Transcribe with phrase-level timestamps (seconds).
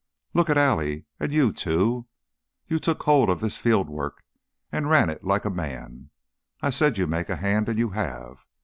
[0.33, 1.05] "Look at Allie!
[1.19, 2.07] And, you, too!
[2.67, 4.23] You took hold of this field work
[4.71, 6.09] and ran it like a man.
[6.59, 8.43] I said you'd make a hand, and you have.